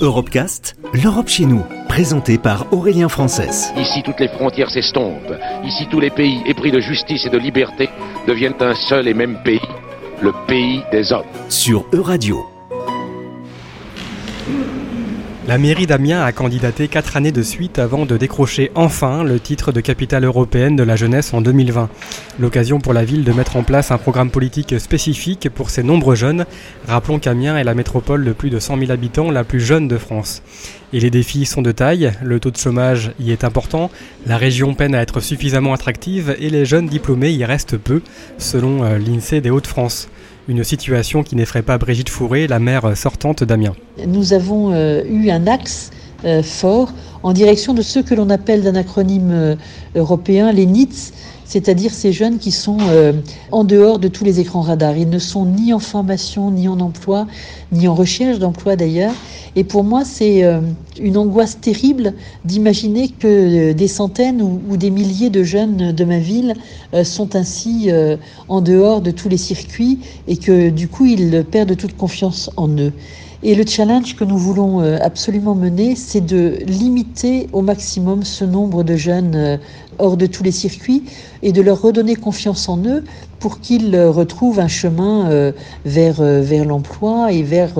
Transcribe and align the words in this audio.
Europecast, 0.00 0.76
l'Europe 0.92 1.28
chez 1.28 1.46
nous, 1.46 1.62
présenté 1.88 2.38
par 2.38 2.72
Aurélien 2.72 3.08
Frances. 3.08 3.70
Ici, 3.76 4.02
toutes 4.04 4.20
les 4.20 4.28
frontières 4.28 4.70
s'estompent. 4.70 5.34
Ici, 5.64 5.86
tous 5.90 6.00
les 6.00 6.10
pays 6.10 6.42
épris 6.46 6.70
de 6.70 6.80
justice 6.80 7.26
et 7.26 7.30
de 7.30 7.38
liberté 7.38 7.88
deviennent 8.26 8.54
un 8.60 8.74
seul 8.74 9.08
et 9.08 9.14
même 9.14 9.38
pays, 9.42 9.60
le 10.22 10.32
pays 10.46 10.82
des 10.92 11.12
hommes. 11.12 11.26
Sur 11.48 11.84
Euradio. 11.92 12.46
La 15.48 15.56
mairie 15.56 15.86
d'Amiens 15.86 16.22
a 16.22 16.30
candidaté 16.30 16.88
quatre 16.88 17.16
années 17.16 17.32
de 17.32 17.40
suite 17.40 17.78
avant 17.78 18.04
de 18.04 18.18
décrocher 18.18 18.70
enfin 18.74 19.24
le 19.24 19.40
titre 19.40 19.72
de 19.72 19.80
capitale 19.80 20.26
européenne 20.26 20.76
de 20.76 20.82
la 20.82 20.94
jeunesse 20.94 21.32
en 21.32 21.40
2020. 21.40 21.88
L'occasion 22.38 22.80
pour 22.80 22.92
la 22.92 23.02
ville 23.02 23.24
de 23.24 23.32
mettre 23.32 23.56
en 23.56 23.62
place 23.62 23.90
un 23.90 23.96
programme 23.96 24.30
politique 24.30 24.78
spécifique 24.78 25.48
pour 25.48 25.70
ses 25.70 25.82
nombreux 25.82 26.16
jeunes. 26.16 26.44
Rappelons 26.86 27.18
qu'Amiens 27.18 27.56
est 27.56 27.64
la 27.64 27.72
métropole 27.72 28.26
de 28.26 28.32
plus 28.34 28.50
de 28.50 28.58
100 28.58 28.78
000 28.78 28.90
habitants 28.90 29.30
la 29.30 29.42
plus 29.42 29.60
jeune 29.60 29.88
de 29.88 29.96
France. 29.96 30.42
Et 30.92 31.00
les 31.00 31.08
défis 31.08 31.46
sont 31.46 31.62
de 31.62 31.72
taille, 31.72 32.12
le 32.22 32.40
taux 32.40 32.50
de 32.50 32.58
chômage 32.58 33.12
y 33.18 33.32
est 33.32 33.42
important, 33.42 33.90
la 34.26 34.36
région 34.36 34.74
peine 34.74 34.94
à 34.94 35.00
être 35.00 35.20
suffisamment 35.20 35.72
attractive 35.72 36.36
et 36.38 36.50
les 36.50 36.66
jeunes 36.66 36.88
diplômés 36.88 37.30
y 37.30 37.46
restent 37.46 37.78
peu, 37.78 38.02
selon 38.36 38.84
euh, 38.84 38.98
l'INSEE 38.98 39.40
des 39.40 39.48
Hauts-de-France. 39.48 40.10
Une 40.48 40.64
situation 40.64 41.22
qui 41.22 41.36
n'effraie 41.36 41.60
pas 41.60 41.76
Brigitte 41.76 42.08
Fourré, 42.08 42.46
la 42.46 42.58
maire 42.58 42.96
sortante 42.96 43.44
d'Amiens. 43.44 43.76
Nous 44.06 44.32
avons 44.32 44.72
euh, 44.72 45.04
eu 45.04 45.28
un 45.28 45.46
axe 45.46 45.90
euh, 46.24 46.42
fort 46.42 46.92
en 47.22 47.32
direction 47.32 47.74
de 47.74 47.82
ce 47.82 48.00
que 48.00 48.12
l'on 48.12 48.28
appelle 48.28 48.62
d'un 48.62 48.74
acronyme 48.74 49.30
euh, 49.30 49.56
européen 49.94 50.50
les 50.50 50.66
NITS, 50.66 51.12
c'est-à-dire 51.44 51.94
ces 51.94 52.12
jeunes 52.12 52.38
qui 52.38 52.50
sont 52.50 52.76
en 53.52 53.64
dehors 53.64 53.98
de 53.98 54.08
tous 54.08 54.22
les 54.22 54.38
écrans 54.38 54.60
radars. 54.60 54.98
Ils 54.98 55.08
ne 55.08 55.18
sont 55.18 55.46
ni 55.46 55.72
en 55.72 55.78
formation, 55.78 56.50
ni 56.50 56.68
en 56.68 56.78
emploi, 56.80 57.26
ni 57.72 57.88
en 57.88 57.94
recherche 57.94 58.38
d'emploi 58.38 58.76
d'ailleurs. 58.76 59.14
Et 59.56 59.64
pour 59.64 59.82
moi, 59.82 60.04
c'est 60.04 60.44
une 61.00 61.16
angoisse 61.16 61.58
terrible 61.58 62.12
d'imaginer 62.44 63.08
que 63.08 63.72
des 63.72 63.88
centaines 63.88 64.42
ou, 64.42 64.76
des 64.76 64.90
milliers 64.90 65.30
de 65.30 65.42
jeunes 65.42 65.92
de 65.92 66.04
ma 66.04 66.18
ville 66.18 66.52
sont 67.02 67.34
ainsi 67.34 67.90
en 68.48 68.60
dehors 68.60 69.00
de 69.00 69.10
tous 69.10 69.30
les 69.30 69.38
circuits 69.38 70.00
et 70.26 70.36
que 70.36 70.68
du 70.68 70.86
coup, 70.86 71.06
ils 71.06 71.46
perdent 71.50 71.78
toute 71.78 71.96
confiance 71.96 72.50
en 72.58 72.68
eux. 72.68 72.92
Et 73.44 73.54
le 73.54 73.64
challenge 73.64 74.16
que 74.16 74.24
nous 74.24 74.36
voulons 74.36 74.80
euh, 74.80 74.98
absolument 75.00 75.54
mener, 75.54 75.94
c'est 75.94 76.20
de 76.20 76.58
limiter 76.66 77.48
au 77.52 77.62
maximum 77.62 78.24
ce 78.24 78.44
nombre 78.44 78.82
de 78.82 78.96
jeunes 78.96 79.36
euh, 79.36 79.56
hors 79.98 80.16
de 80.16 80.26
tous 80.26 80.42
les 80.42 80.50
circuits 80.50 81.04
et 81.42 81.52
de 81.52 81.62
leur 81.62 81.80
redonner 81.80 82.16
confiance 82.16 82.68
en 82.68 82.78
eux 82.84 83.04
pour 83.38 83.60
qu'ils 83.60 83.94
euh, 83.94 84.10
retrouvent 84.10 84.58
un 84.58 84.66
chemin 84.66 85.52
vers, 85.84 86.20
l'emploi 86.64 87.32
et 87.32 87.44
vers 87.44 87.74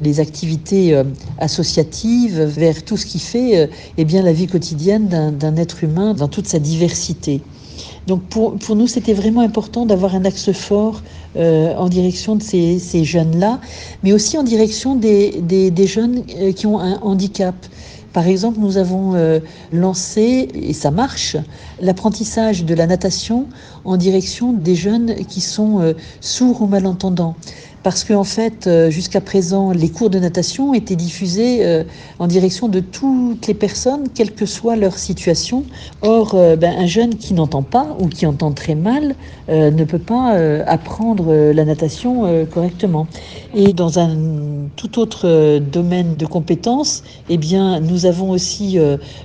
les 0.00 0.18
activités 0.18 1.00
associatives, 1.38 2.42
vers 2.42 2.84
tout 2.84 2.96
ce 2.96 3.06
qui 3.06 3.20
fait 3.20 3.70
eh 3.96 4.04
bien, 4.04 4.22
la 4.22 4.32
vie 4.32 4.48
quotidienne 4.48 5.06
d'un 5.38 5.56
être 5.56 5.84
humain 5.84 6.14
dans 6.14 6.28
toute 6.28 6.48
sa 6.48 6.58
diversité. 6.58 7.40
Donc 8.06 8.22
pour, 8.24 8.56
pour 8.56 8.76
nous, 8.76 8.86
c'était 8.86 9.14
vraiment 9.14 9.40
important 9.40 9.86
d'avoir 9.86 10.14
un 10.14 10.24
axe 10.24 10.52
fort 10.52 11.02
euh, 11.36 11.74
en 11.76 11.88
direction 11.88 12.36
de 12.36 12.42
ces, 12.42 12.78
ces 12.78 13.04
jeunes-là, 13.04 13.60
mais 14.02 14.12
aussi 14.12 14.36
en 14.36 14.42
direction 14.42 14.94
des, 14.94 15.40
des, 15.40 15.70
des, 15.70 15.86
jeunes 15.86 16.22
euh, 16.38 16.52
qui 16.52 16.66
ont 16.66 16.78
un 16.78 16.98
handicap. 17.00 17.54
Par 18.12 18.28
exemple, 18.28 18.60
nous 18.60 18.76
avons 18.76 19.14
euh, 19.14 19.40
lancé, 19.72 20.48
et 20.54 20.72
ça 20.72 20.90
marche, 20.90 21.36
l'apprentissage 21.80 22.64
de 22.64 22.74
la 22.74 22.86
natation 22.86 23.46
en 23.84 23.96
direction 23.96 24.52
des 24.52 24.76
jeunes 24.76 25.14
qui 25.28 25.40
sont 25.40 25.94
sourds 26.20 26.62
ou 26.62 26.66
malentendants 26.66 27.34
parce 27.84 28.02
qu'en 28.02 28.20
en 28.20 28.24
fait, 28.24 28.66
euh, 28.66 28.90
jusqu'à 28.90 29.20
présent, 29.20 29.70
les 29.70 29.90
cours 29.90 30.08
de 30.08 30.18
natation 30.18 30.72
étaient 30.72 30.96
diffusés 30.96 31.58
euh, 31.60 31.84
en 32.18 32.26
direction 32.26 32.68
de 32.68 32.80
toutes 32.80 33.46
les 33.46 33.52
personnes, 33.52 34.08
quelle 34.14 34.32
que 34.32 34.46
soit 34.46 34.74
leur 34.74 34.96
situation. 34.96 35.64
Or, 36.00 36.34
euh, 36.34 36.56
ben, 36.56 36.74
un 36.78 36.86
jeune 36.86 37.16
qui 37.16 37.34
n'entend 37.34 37.62
pas 37.62 37.94
ou 38.00 38.08
qui 38.08 38.24
entend 38.24 38.52
très 38.52 38.74
mal 38.74 39.14
ne 39.48 39.84
peut 39.84 39.98
pas 39.98 40.34
apprendre 40.66 41.52
la 41.52 41.66
natation 41.66 42.46
correctement. 42.46 43.06
Et 43.54 43.74
dans 43.74 43.98
un 43.98 44.16
tout 44.74 44.98
autre 44.98 45.58
domaine 45.58 46.16
de 46.16 46.24
compétences, 46.24 47.02
eh 47.28 47.36
bien, 47.36 47.78
nous 47.80 48.06
avons 48.06 48.30
aussi 48.30 48.78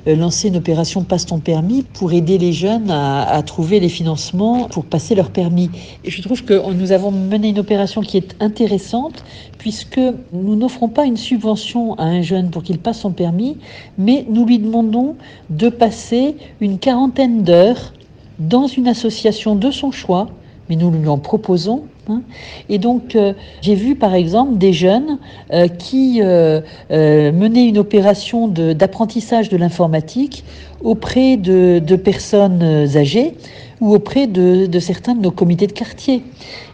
lancé 0.06 0.50
une 0.50 0.58
opération 0.58 1.04
Passe 1.04 1.26
ton 1.26 1.40
permis 1.40 1.84
pour 1.84 2.12
aider 2.12 2.38
les 2.38 2.52
jeunes 2.52 2.92
à, 2.92 3.30
à 3.30 3.42
trouver 3.44 3.80
les 3.80 3.88
financements 3.88 4.68
pour 4.68 4.84
passer 4.84 5.16
leur 5.16 5.30
permis. 5.30 5.70
Et 6.04 6.12
je 6.12 6.22
trouve 6.22 6.44
que 6.44 6.74
nous 6.74 6.92
avons 6.92 7.12
mené 7.12 7.48
une 7.48 7.60
opération 7.60 8.02
qui 8.02 8.18
est 8.18 8.36
intéressante 8.50 9.24
puisque 9.60 10.02
nous 10.34 10.56
n'offrons 10.56 10.88
pas 10.88 11.06
une 11.06 11.18
subvention 11.18 11.94
à 11.96 12.06
un 12.06 12.22
jeune 12.22 12.50
pour 12.50 12.64
qu'il 12.64 12.80
passe 12.80 13.00
son 13.00 13.12
permis, 13.12 13.58
mais 13.98 14.26
nous 14.30 14.46
lui 14.46 14.58
demandons 14.58 15.16
de 15.50 15.70
passer 15.70 16.36
une 16.60 16.80
quarantaine 16.80 17.44
d'heures 17.44 17.94
dans 18.40 18.68
une 18.68 18.88
association 18.88 19.56
de 19.56 19.70
son 19.70 19.92
choix, 19.92 20.30
mais 20.68 20.76
nous 20.76 20.90
lui 20.90 21.08
en 21.08 21.18
proposons. 21.18 21.84
Hein. 22.08 22.22
Et 22.70 22.78
donc, 22.78 23.16
euh, 23.16 23.34
j'ai 23.62 23.76
vu 23.76 23.96
par 23.96 24.16
exemple 24.16 24.58
des 24.58 24.74
jeunes 24.74 25.20
euh, 25.54 25.68
qui 25.68 26.22
euh, 26.24 26.62
menaient 26.90 27.68
une 27.68 27.78
opération 27.78 28.48
d'apprentissage 28.48 29.50
de, 29.50 29.58
l'informatique 29.58 30.44
auprès 30.82 31.38
de, 31.38 31.82
de 31.86 31.96
personnes 31.98 32.64
âgées 32.96 33.36
ou 33.82 33.94
auprès 33.94 34.28
de, 34.28 34.80
certains 34.80 35.16
de 35.16 35.22
nos 35.22 35.32
comités 35.32 35.68
de 35.68 35.74
quartier. 35.74 36.24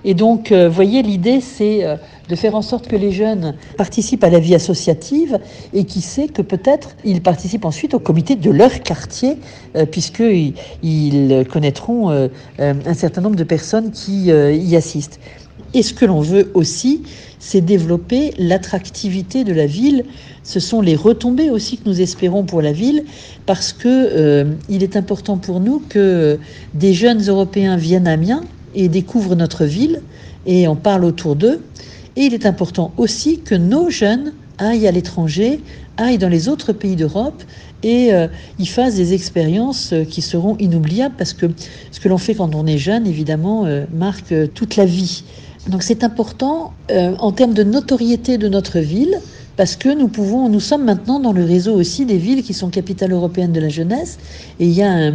Et 0.04 0.14
donc, 0.14 0.52
vous 0.52 0.72
voyez, 0.72 1.02
l'idée, 1.02 1.42
c'est 1.42 1.84
de 2.30 2.36
faire 2.36 2.56
en 2.56 2.62
sorte 2.62 2.88
que 2.88 2.96
les 2.96 3.12
jeunes 3.12 3.56
participent 3.78 4.24
à 4.24 4.30
la 4.30 4.40
vie 4.40 4.56
associative 4.56 5.40
et 5.74 5.86
qui 5.86 6.02
sait 6.02 6.28
que 6.28 6.42
peut-être 6.42 6.96
ils 7.04 7.22
participent 7.22 7.66
ensuite 7.66 7.94
au 7.94 8.00
comité 8.00 8.36
de 8.36 8.52
leur 8.52 8.82
quartier, 8.82 9.38
euh, 9.76 9.86
puisqu'ils 9.86 10.54
ils 10.84 11.46
connaîtront 11.52 12.10
euh, 12.10 12.28
euh, 12.60 12.74
un 12.86 12.94
certain 12.94 13.22
nombre 13.22 13.36
de 13.36 13.44
personnes 13.44 13.92
qui 13.92 14.26
y 14.26 14.76
assistent. 14.76 15.20
Et 15.76 15.84
ce 15.84 15.94
que 15.94 16.06
l'on 16.06 16.22
veut 16.22 16.50
aussi, 16.56 17.04
c'est 17.38 17.62
développer 17.62 18.34
l'attractivité 18.40 19.44
de 19.44 19.54
la 19.54 19.68
ville. 19.68 20.06
Ce 20.42 20.60
sont 20.60 20.82
les 20.82 20.96
retombées 20.96 21.52
aussi 21.52 21.78
que 21.78 21.88
nous 21.88 22.02
espérons 22.02 22.44
pour 22.44 22.62
la 22.64 22.72
ville, 22.72 23.04
parce 23.46 23.74
que 23.74 24.48
il 24.70 24.82
est 24.84 24.96
important 24.96 25.38
pour 25.38 25.60
nous 25.60 25.84
que 25.90 26.40
des 26.74 26.94
jeunes 26.94 27.22
Européens 27.28 27.76
viennent 27.76 28.08
à 28.08 28.14
Amiens 28.14 28.44
et 28.74 28.88
découvrent 28.88 29.36
notre 29.36 29.66
ville 29.66 30.02
et 30.46 30.66
en 30.66 30.76
parlent 30.76 31.06
autour 31.06 31.36
d'eux. 31.36 31.62
Et 32.16 32.22
il 32.22 32.34
est 32.34 32.46
important 32.46 32.94
aussi 32.98 33.40
que 33.40 33.56
nos 33.56 33.90
jeunes 33.90 34.34
aillent 34.58 34.88
à 34.88 34.92
l'étranger, 34.92 35.60
aillent 35.98 36.18
dans 36.18 36.30
les 36.30 36.48
autres 36.48 36.72
pays 36.74 36.96
d'Europe 36.96 37.44
et 37.84 38.14
euh, 38.14 38.28
y 38.58 38.66
fassent 38.66 38.96
des 38.96 39.14
expériences 39.14 39.92
euh, 39.94 40.06
qui 40.06 40.22
seront 40.22 40.58
inoubliables 40.58 41.16
parce 41.18 41.34
que 41.34 41.48
ce 41.92 42.00
que 42.00 42.10
l'on 42.10 42.18
fait 42.18 42.36
quand 42.36 42.56
on 42.56 42.66
est 42.66 42.78
jeune, 42.78 43.06
évidemment, 43.06 43.66
euh, 43.66 43.86
marque 43.94 44.34
toute 44.54 44.76
la 44.76 44.86
vie. 44.86 45.24
Donc 45.68 45.84
c'est 45.84 46.04
important 46.04 46.74
en 46.90 47.32
termes 47.32 47.54
de 47.54 47.64
notoriété 47.64 48.38
de 48.38 48.48
notre 48.48 48.80
ville 48.80 49.20
parce 49.58 49.76
que 49.76 49.90
nous 49.90 50.08
pouvons, 50.08 50.50
nous 50.50 50.60
sommes 50.60 50.84
maintenant 50.84 51.20
dans 51.20 51.32
le 51.32 51.44
réseau 51.44 51.74
aussi 51.74 52.06
des 52.06 52.18
villes 52.18 52.44
qui 52.44 52.54
sont 52.54 52.70
capitales 52.70 53.12
européennes 53.12 53.54
de 53.54 53.60
la 53.60 53.70
jeunesse, 53.70 54.18
et 54.60 54.66
il 54.66 54.74
y 54.74 54.84
a 54.84 55.12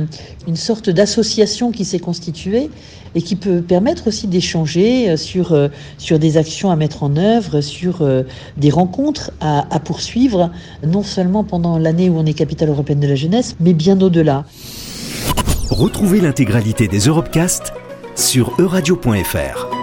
une 0.49 0.57
sorte 0.57 0.91
d'association 0.91 1.73
qui 1.73 1.85
s'est 1.85 1.99
constituée 1.99 2.71
et 3.15 3.23
qui 3.23 3.37
peut 3.37 3.61
permettre 3.61 4.07
aussi 4.07 4.29
d'échanger 4.29 5.11
euh, 5.11 5.17
sur, 5.17 5.53
euh, 5.53 5.69
sur 5.99 6.19
des 6.19 6.37
actions 6.37 6.71
à 6.71 6.77
mettre 6.77 7.03
en 7.03 7.17
œuvre, 7.17 7.61
sur 7.61 8.03
euh, 8.03 8.23
des 8.57 8.71
rencontres 8.71 9.33
à, 9.41 9.67
à 9.75 9.81
poursuivre, 9.81 10.51
non 10.87 11.03
seulement 11.03 11.43
pendant 11.43 11.77
l'année 11.77 12.09
où 12.09 12.19
on 12.19 12.25
est 12.25 12.35
capitale 12.35 12.69
européenne 12.69 13.01
de 13.01 13.09
la 13.09 13.17
jeunesse, 13.17 13.57
mais 13.59 13.73
bien 13.73 14.01
au-delà. 14.01 14.45
Retrouvez 15.71 16.21
l'intégralité 16.21 16.89
des 16.89 17.01
Europecast 17.01 17.73
sur 18.15 18.55
euradio.fr. 18.59 19.80